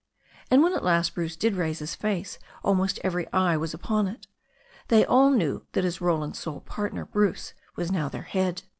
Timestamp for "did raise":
1.35-1.77